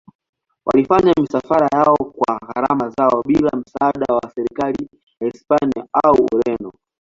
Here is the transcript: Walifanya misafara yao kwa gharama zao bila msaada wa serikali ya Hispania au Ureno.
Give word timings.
Walifanya 0.65 1.13
misafara 1.21 1.67
yao 1.73 1.95
kwa 1.97 2.39
gharama 2.47 2.89
zao 2.89 3.21
bila 3.27 3.49
msaada 3.57 4.13
wa 4.13 4.29
serikali 4.35 4.89
ya 5.21 5.27
Hispania 5.27 5.85
au 6.03 6.27
Ureno. 6.33 6.71